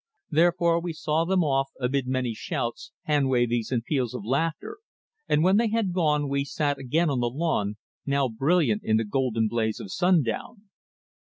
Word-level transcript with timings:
Therefore, 0.31 0.79
we 0.81 0.93
saw 0.93 1.25
them 1.25 1.43
off 1.43 1.69
amid 1.79 2.07
many 2.07 2.33
shouts, 2.33 2.91
hand 3.03 3.29
wavings 3.29 3.71
and 3.71 3.83
peals 3.83 4.15
of 4.15 4.25
laughter, 4.25 4.79
and 5.29 5.43
when 5.43 5.57
they 5.57 5.67
had 5.67 5.93
gone 5.93 6.27
we 6.27 6.43
sat 6.43 6.79
again 6.79 7.11
on 7.11 7.19
the 7.19 7.29
lawn, 7.29 7.77
now 8.03 8.27
brilliant 8.27 8.81
in 8.83 8.97
the 8.97 9.05
golden 9.05 9.47
blaze 9.47 9.79
of 9.79 9.91
sundown. 9.91 10.69